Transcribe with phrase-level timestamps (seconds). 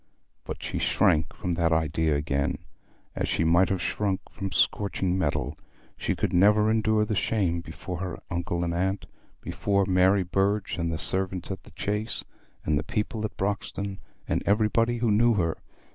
[0.45, 2.57] But she shrank from that idea again,
[3.15, 5.55] as she might have shrunk from scorching metal.
[5.95, 9.05] She could never endure that shame before her uncle and aunt,
[9.41, 12.23] before Mary Burge, and the servants at the Chase,
[12.65, 15.57] and the people at Broxton, and everybody who knew her.